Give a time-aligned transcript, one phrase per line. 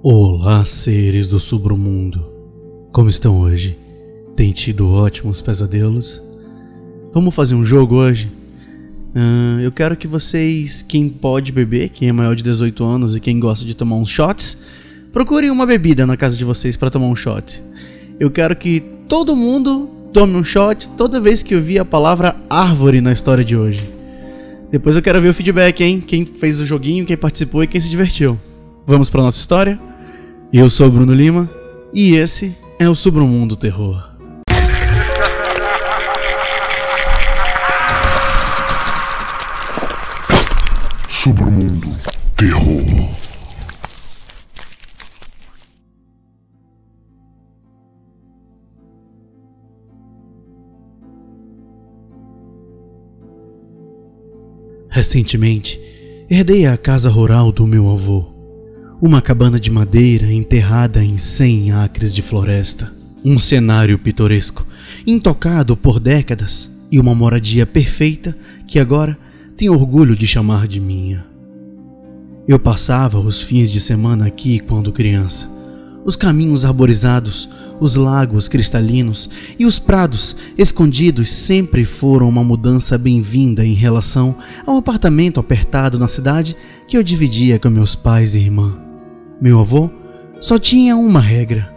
[0.00, 2.24] Olá, seres do submundo.
[2.92, 3.76] Como estão hoje?
[4.36, 6.22] Tem tido ótimos pesadelos?
[7.12, 8.30] Vamos fazer um jogo hoje?
[9.12, 13.20] Uh, eu quero que vocês, quem pode beber, quem é maior de 18 anos e
[13.20, 14.58] quem gosta de tomar uns shots,
[15.12, 17.60] procurem uma bebida na casa de vocês para tomar um shot.
[18.20, 22.36] Eu quero que todo mundo tome um shot toda vez que eu vi a palavra
[22.48, 23.90] árvore na história de hoje.
[24.70, 26.00] Depois eu quero ver o feedback, hein?
[26.00, 28.38] Quem fez o joguinho, quem participou e quem se divertiu.
[28.86, 29.87] Vamos para nossa história?
[30.50, 31.46] Eu sou o Bruno Lima
[31.92, 34.02] e esse é o Submundo Terror.
[41.10, 41.90] Submundo
[42.34, 43.10] Terror.
[54.88, 55.78] Recentemente,
[56.30, 58.37] herdei a casa rural do meu avô.
[59.00, 62.92] Uma cabana de madeira enterrada em cem acres de floresta.
[63.24, 64.66] Um cenário pitoresco,
[65.06, 69.16] intocado por décadas, e uma moradia perfeita que agora
[69.56, 71.24] tenho orgulho de chamar de minha.
[72.48, 75.48] Eu passava os fins de semana aqui quando criança.
[76.04, 83.64] Os caminhos arborizados, os lagos cristalinos e os prados escondidos sempre foram uma mudança bem-vinda
[83.64, 84.34] em relação
[84.66, 86.56] ao apartamento apertado na cidade
[86.88, 88.87] que eu dividia com meus pais e irmã.
[89.40, 89.88] Meu avô
[90.40, 91.72] só tinha uma regra: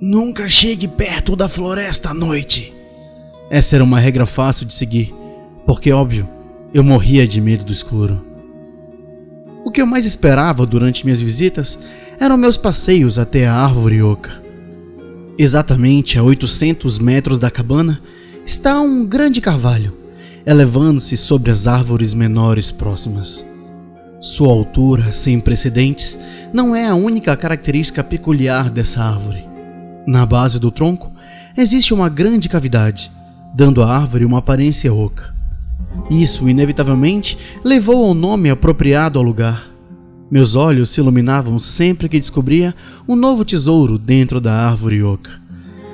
[0.00, 2.72] nunca chegue perto da floresta à noite.
[3.50, 5.12] Essa era uma regra fácil de seguir,
[5.66, 6.26] porque, óbvio,
[6.72, 8.24] eu morria de medo do escuro.
[9.64, 11.78] O que eu mais esperava durante minhas visitas
[12.18, 14.40] eram meus passeios até a árvore oca.
[15.36, 18.00] Exatamente a 800 metros da cabana
[18.44, 19.92] está um grande carvalho,
[20.46, 23.44] elevando-se sobre as árvores menores próximas.
[24.20, 26.18] Sua altura, sem precedentes,
[26.52, 29.48] não é a única característica peculiar dessa árvore.
[30.06, 31.10] Na base do tronco
[31.56, 33.10] existe uma grande cavidade,
[33.54, 35.34] dando à árvore uma aparência oca.
[36.10, 39.66] Isso, inevitavelmente, levou ao nome apropriado ao lugar.
[40.30, 42.74] Meus olhos se iluminavam sempre que descobria
[43.08, 45.30] um novo tesouro dentro da árvore oca.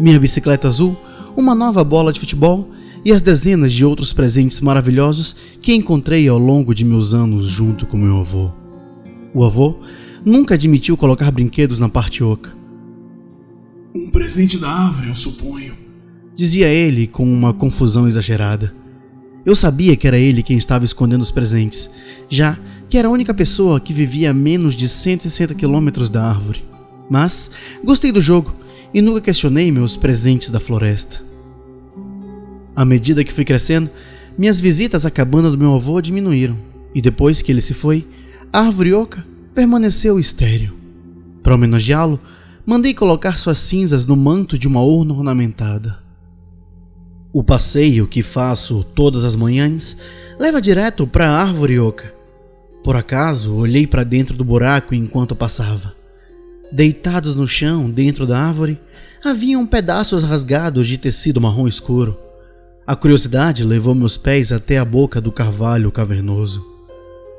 [0.00, 0.96] Minha bicicleta azul,
[1.36, 2.68] uma nova bola de futebol
[3.04, 7.86] e as dezenas de outros presentes maravilhosos que encontrei ao longo de meus anos junto
[7.86, 8.50] com meu avô.
[9.34, 9.76] O avô
[10.24, 12.56] nunca admitiu colocar brinquedos na parte oca.
[13.94, 15.74] Um presente da árvore, eu suponho,
[16.34, 18.74] dizia ele com uma confusão exagerada.
[19.44, 21.90] Eu sabia que era ele quem estava escondendo os presentes,
[22.28, 22.58] já
[22.88, 26.64] que era a única pessoa que vivia a menos de 160 quilômetros da árvore.
[27.08, 27.50] Mas
[27.82, 28.54] gostei do jogo
[28.92, 31.27] e nunca questionei meus presentes da floresta.
[32.78, 33.90] À medida que fui crescendo,
[34.38, 36.56] minhas visitas à cabana do meu avô diminuíram,
[36.94, 38.06] e depois que ele se foi,
[38.52, 40.74] a árvore oca permaneceu estéril.
[41.42, 42.20] Para homenageá-lo,
[42.64, 45.98] mandei colocar suas cinzas no manto de uma urna ornamentada.
[47.32, 49.96] O passeio que faço todas as manhãs
[50.38, 52.14] leva direto para a árvore oca.
[52.84, 55.96] Por acaso, olhei para dentro do buraco enquanto passava.
[56.70, 58.78] Deitados no chão, dentro da árvore,
[59.24, 62.27] haviam pedaços rasgados de tecido marrom escuro.
[62.88, 66.64] A curiosidade levou meus pés até a boca do carvalho cavernoso.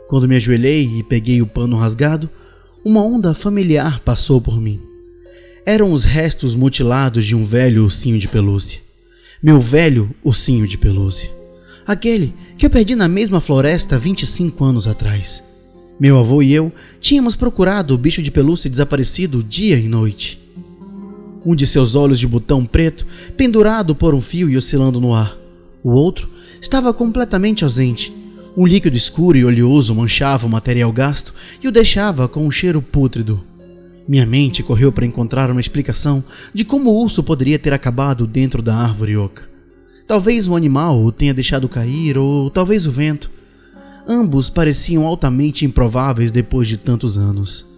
[0.07, 2.29] Quando me ajoelhei e peguei o pano rasgado,
[2.85, 4.79] uma onda familiar passou por mim.
[5.65, 8.79] Eram os restos mutilados de um velho ursinho de pelúcia.
[9.41, 11.31] Meu velho ursinho de pelúcia.
[11.83, 15.43] Aquele que eu perdi na mesma floresta 25 anos atrás.
[15.99, 16.71] Meu avô e eu
[17.01, 20.39] tínhamos procurado o bicho de pelúcia desaparecido dia e noite.
[21.45, 23.05] Um de seus olhos de botão preto,
[23.37, 25.37] pendurado por um fio e oscilando no ar.
[25.83, 26.29] O outro
[26.61, 28.13] estava completamente ausente.
[28.57, 31.33] Um líquido escuro e oleoso manchava o material gasto
[31.63, 33.41] e o deixava com um cheiro pútrido.
[34.07, 36.23] Minha mente correu para encontrar uma explicação
[36.53, 39.47] de como o urso poderia ter acabado dentro da árvore oca.
[40.07, 43.29] Talvez o animal o tenha deixado cair, ou talvez o vento.
[44.07, 47.68] Ambos pareciam altamente improváveis depois de tantos anos.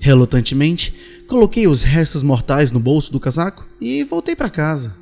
[0.00, 0.92] Relutantemente,
[1.28, 4.96] coloquei os restos mortais no bolso do casaco e voltei para casa.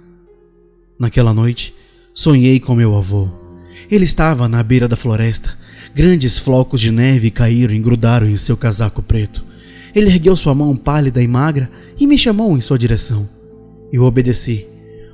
[0.99, 1.75] Naquela noite,
[2.19, 3.29] Sonhei com meu avô.
[3.89, 5.57] Ele estava na beira da floresta.
[5.95, 9.45] Grandes flocos de neve caíram e grudaram em seu casaco preto.
[9.95, 13.29] Ele ergueu sua mão pálida e magra e me chamou em sua direção.
[13.93, 14.67] Eu obedeci.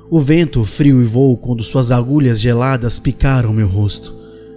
[0.09, 4.11] O vento frio e voo quando suas agulhas geladas picaram meu rosto.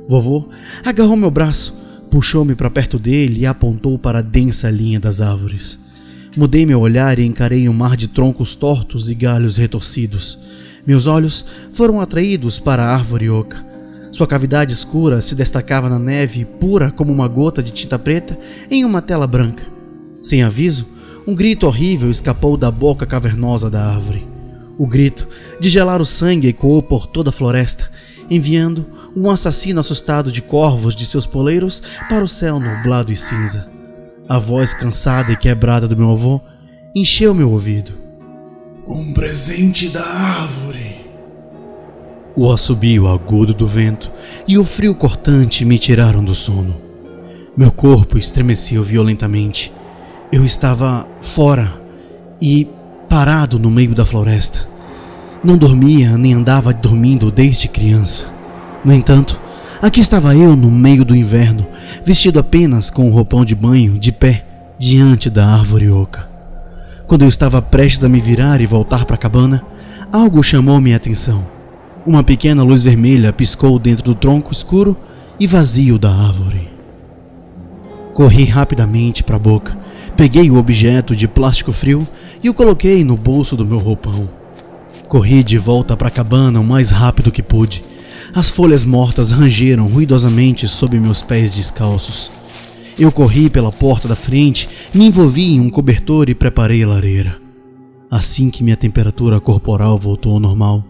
[0.08, 0.48] Vovô
[0.82, 1.76] agarrou meu braço,
[2.08, 5.78] puxou-me para perto dele e apontou para a densa linha das árvores.
[6.36, 10.38] Mudei meu olhar e encarei um mar de troncos tortos e galhos retorcidos.
[10.86, 13.64] Meus olhos foram atraídos para a árvore oca.
[14.10, 18.38] Sua cavidade escura se destacava na neve pura como uma gota de tinta preta
[18.70, 19.64] em uma tela branca.
[20.22, 20.86] Sem aviso,
[21.26, 24.26] um grito horrível escapou da boca cavernosa da árvore.
[24.78, 25.28] O grito
[25.60, 27.90] de gelar o sangue ecoou por toda a floresta,
[28.30, 28.86] enviando
[29.16, 33.68] um assassino assustado de corvos de seus poleiros para o céu nublado e cinza.
[34.28, 36.40] A voz cansada e quebrada do meu avô
[36.94, 37.92] encheu meu ouvido.
[38.86, 41.06] Um presente da árvore.
[42.36, 44.12] O assobio agudo do vento
[44.46, 46.76] e o frio cortante me tiraram do sono.
[47.56, 49.72] Meu corpo estremeceu violentamente.
[50.30, 51.72] Eu estava fora
[52.40, 52.68] e
[53.08, 54.68] parado no meio da floresta.
[55.42, 58.26] Não dormia nem andava dormindo desde criança.
[58.84, 59.40] No entanto,
[59.80, 61.64] aqui estava eu no meio do inverno,
[62.04, 64.44] vestido apenas com um roupão de banho, de pé,
[64.76, 66.28] diante da árvore oca.
[67.06, 69.62] Quando eu estava prestes a me virar e voltar para a cabana,
[70.12, 71.46] algo chamou minha atenção.
[72.04, 74.96] Uma pequena luz vermelha piscou dentro do tronco escuro
[75.38, 76.68] e vazio da árvore.
[78.12, 79.78] Corri rapidamente para a boca,
[80.16, 82.06] peguei o objeto de plástico frio
[82.42, 84.37] e o coloquei no bolso do meu roupão.
[85.08, 87.82] Corri de volta para a cabana o mais rápido que pude.
[88.34, 92.30] As folhas mortas rangeram ruidosamente sob meus pés descalços.
[92.98, 97.40] Eu corri pela porta da frente, me envolvi em um cobertor e preparei a lareira.
[98.10, 100.84] Assim que minha temperatura corporal voltou ao normal,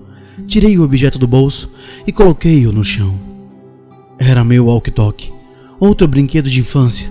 [0.49, 1.71] tirei o objeto do bolso
[2.05, 3.15] e coloquei-o no chão.
[4.19, 5.33] Era meu walkie-talkie,
[5.79, 7.09] outro brinquedo de infância.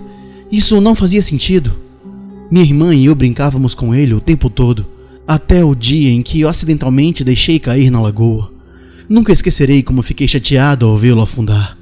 [0.52, 1.74] Isso não fazia sentido.
[2.50, 4.97] Minha irmã e eu brincávamos com ele o tempo todo,
[5.28, 8.50] até o dia em que eu acidentalmente deixei cair na lagoa.
[9.06, 11.76] Nunca esquecerei como fiquei chateado ao vê-lo afundar.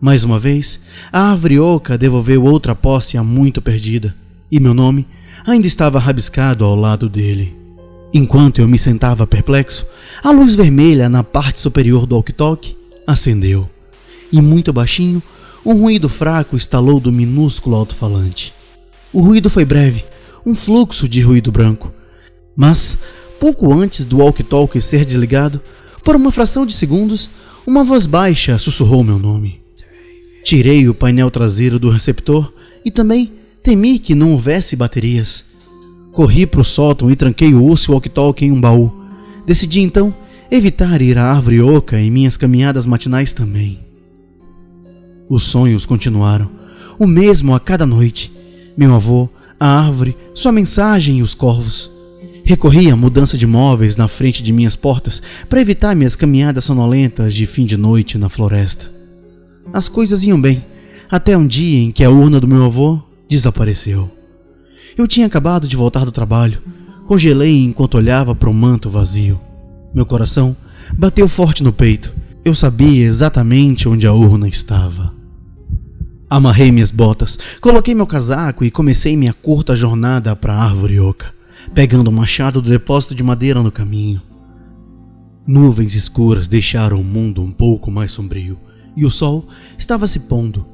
[0.00, 0.80] Mais uma vez,
[1.12, 4.16] a árvore oca devolveu outra posse há muito perdida,
[4.50, 5.06] e meu nome
[5.46, 7.56] ainda estava rabiscado ao lado dele.
[8.12, 9.86] Enquanto eu me sentava perplexo,
[10.20, 13.70] a luz vermelha na parte superior do walkie-talkie acendeu,
[14.32, 15.22] e muito baixinho,
[15.64, 18.52] um ruído fraco estalou do minúsculo alto-falante.
[19.12, 20.04] O ruído foi breve,
[20.44, 21.92] um fluxo de ruído branco,
[22.58, 22.98] mas
[23.38, 25.60] pouco antes do walkie-talkie ser desligado,
[26.02, 27.30] por uma fração de segundos,
[27.64, 29.60] uma voz baixa sussurrou meu nome.
[30.42, 32.52] Tirei o painel traseiro do receptor
[32.84, 33.30] e também
[33.62, 35.44] temi que não houvesse baterias.
[36.10, 38.92] Corri para o sótão e tranquei o osso walkie-talkie em um baú.
[39.46, 40.12] Decidi então
[40.50, 43.78] evitar ir à árvore oca em minhas caminhadas matinais também.
[45.28, 46.50] Os sonhos continuaram,
[46.98, 48.32] o mesmo a cada noite.
[48.76, 49.28] Meu avô,
[49.60, 51.97] a árvore, sua mensagem e os corvos.
[52.48, 57.34] Recorri à mudança de móveis na frente de minhas portas para evitar minhas caminhadas sonolentas
[57.34, 58.90] de fim de noite na floresta.
[59.70, 60.64] As coisas iam bem,
[61.10, 64.10] até um dia em que a urna do meu avô desapareceu.
[64.96, 66.58] Eu tinha acabado de voltar do trabalho,
[67.06, 69.38] congelei enquanto olhava para o manto vazio.
[69.92, 70.56] Meu coração
[70.96, 72.14] bateu forte no peito.
[72.46, 75.12] Eu sabia exatamente onde a urna estava.
[76.30, 81.36] Amarrei minhas botas, coloquei meu casaco e comecei minha curta jornada para a árvore oca,
[81.74, 84.22] pegando o machado do depósito de madeira no caminho.
[85.46, 88.58] Nuvens escuras deixaram o mundo um pouco mais sombrio
[88.96, 89.48] e o sol
[89.78, 90.66] estava se pondo.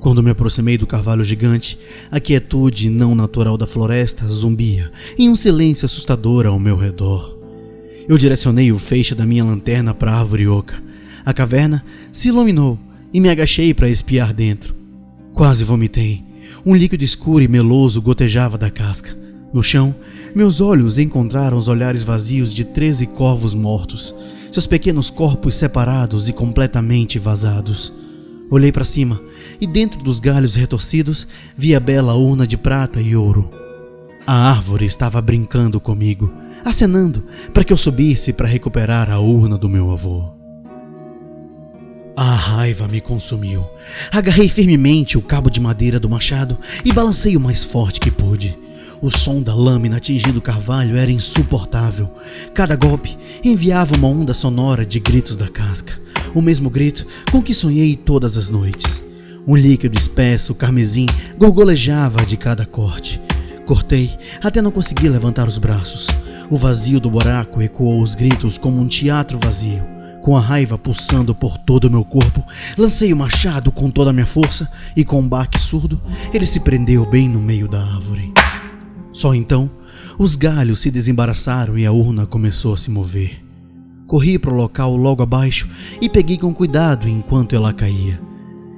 [0.00, 1.78] Quando me aproximei do carvalho gigante,
[2.10, 7.38] a quietude não natural da floresta zumbia em um silêncio assustador ao meu redor.
[8.08, 10.82] Eu direcionei o feixe da minha lanterna para a árvore oca.
[11.24, 12.76] A caverna se iluminou
[13.12, 14.74] e me agachei para espiar dentro.
[15.32, 16.24] Quase vomitei.
[16.66, 19.16] Um líquido escuro e meloso gotejava da casca.
[19.52, 19.94] No chão,
[20.34, 24.14] meus olhos encontraram os olhares vazios de treze corvos mortos
[24.52, 27.90] seus pequenos corpos separados e completamente vazados.
[28.50, 29.18] Olhei para cima
[29.58, 33.48] e dentro dos galhos retorcidos vi a bela urna de prata e ouro.
[34.26, 36.30] A árvore estava brincando comigo,
[36.62, 37.24] acenando
[37.54, 40.34] para que eu subisse para recuperar a urna do meu avô.
[42.14, 43.66] A raiva me consumiu.
[44.12, 48.56] Agarrei firmemente o cabo de madeira do machado e balancei o mais forte que pude.
[49.02, 52.08] O som da lâmina atingindo o carvalho era insuportável.
[52.54, 56.00] Cada golpe enviava uma onda sonora de gritos da casca.
[56.32, 59.02] O mesmo grito com que sonhei todas as noites.
[59.44, 61.06] Um líquido espesso, carmesim,
[61.36, 63.20] gorgolejava de cada corte.
[63.66, 66.06] Cortei até não conseguir levantar os braços.
[66.48, 69.82] O vazio do buraco ecoou os gritos como um teatro vazio.
[70.22, 72.44] Com a raiva pulsando por todo o meu corpo,
[72.78, 76.00] lancei o machado com toda a minha força e, com um baque surdo,
[76.32, 78.32] ele se prendeu bem no meio da árvore.
[79.12, 79.70] Só então,
[80.18, 83.44] os galhos se desembaraçaram e a urna começou a se mover.
[84.06, 85.68] Corri para o local logo abaixo
[86.00, 88.20] e peguei com cuidado enquanto ela caía.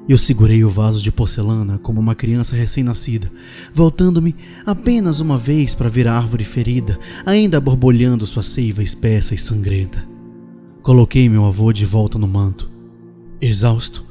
[0.09, 3.33] Eu segurei o vaso de porcelana como uma criança recém-nascida,
[3.73, 4.37] voltando-me
[4.67, 10.07] apenas uma vez para ver a árvore ferida, ainda borbulhando sua seiva espessa e sangrenta.
[10.83, 12.71] Coloquei meu avô de volta no manto.
[13.41, 14.05] Exausto,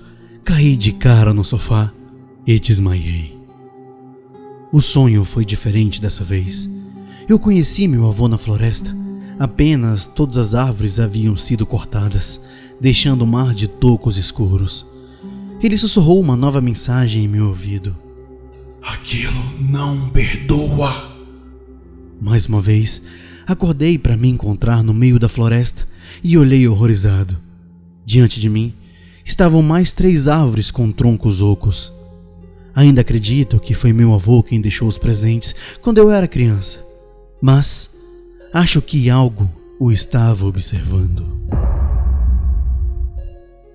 [0.44, 1.94] caí de cara no sofá
[2.46, 3.43] e desmaiei.
[4.74, 6.68] O sonho foi diferente dessa vez.
[7.30, 8.92] Eu conheci meu avô na floresta.
[9.38, 12.42] Apenas todas as árvores haviam sido cortadas,
[12.82, 14.84] deixando um mar de tocos escuros.
[15.62, 17.96] Ele sussurrou uma nova mensagem em meu ouvido.
[18.82, 21.08] Aquilo não perdoa.
[22.20, 23.00] Mais uma vez,
[23.46, 25.88] acordei para me encontrar no meio da floresta
[26.24, 27.38] e olhei horrorizado.
[28.04, 28.74] Diante de mim
[29.24, 31.94] estavam mais três árvores com troncos ocos.
[32.76, 36.84] Ainda acredito que foi meu avô quem deixou os presentes quando eu era criança,
[37.42, 37.92] mas
[38.54, 39.50] acho que algo
[39.80, 41.26] o estava observando.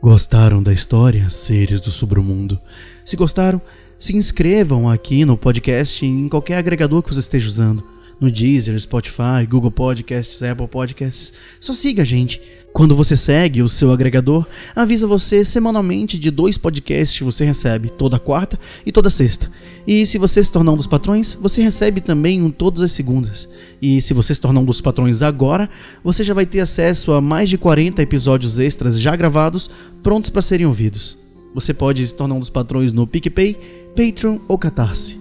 [0.01, 2.59] Gostaram da história, seres do submundo?
[3.05, 3.61] Se gostaram,
[3.99, 7.85] se inscrevam aqui no podcast em qualquer agregador que você esteja usando.
[8.21, 11.35] No Deezer, Spotify, Google Podcasts, Apple Podcasts.
[11.61, 12.41] Só siga a gente.
[12.73, 14.47] Quando você segue o seu agregador,
[14.77, 19.51] avisa você semanalmente de dois podcasts que você recebe, toda quarta e toda sexta.
[19.87, 23.49] E se você se tornar um dos patrões, você recebe também um todas as segundas.
[23.81, 25.69] E se você se tornar um dos patrões agora,
[26.05, 29.71] você já vai ter acesso a mais de 40 episódios extras já gravados,
[30.03, 31.19] prontos para serem ouvidos.
[31.55, 33.57] Você pode se tornar um dos patrões no PicPay,
[33.97, 35.19] Patreon ou Catarse.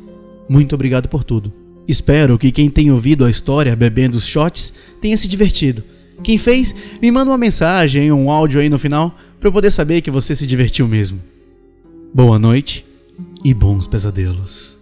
[0.49, 1.66] Muito obrigado por tudo.
[1.87, 5.83] Espero que quem tem ouvido a história bebendo os shots tenha se divertido.
[6.23, 10.01] Quem fez, me manda uma mensagem, um áudio aí no final, para eu poder saber
[10.01, 11.21] que você se divertiu mesmo.
[12.13, 12.85] Boa noite
[13.43, 14.76] e bons pesadelos.